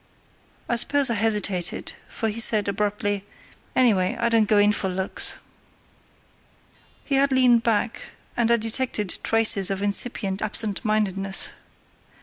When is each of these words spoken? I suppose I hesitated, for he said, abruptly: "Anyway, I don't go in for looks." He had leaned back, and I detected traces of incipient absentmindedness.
I 0.67 0.77
suppose 0.77 1.11
I 1.11 1.13
hesitated, 1.13 1.93
for 2.07 2.27
he 2.29 2.39
said, 2.39 2.67
abruptly: 2.67 3.23
"Anyway, 3.75 4.17
I 4.19 4.29
don't 4.29 4.49
go 4.49 4.57
in 4.57 4.71
for 4.71 4.89
looks." 4.89 5.37
He 7.05 7.13
had 7.13 7.31
leaned 7.31 7.61
back, 7.61 8.05
and 8.35 8.49
I 8.49 8.57
detected 8.57 9.19
traces 9.21 9.69
of 9.69 9.83
incipient 9.83 10.41
absentmindedness. 10.41 11.51